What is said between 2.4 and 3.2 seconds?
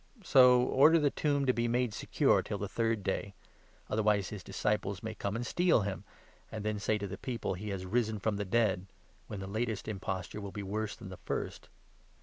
till the third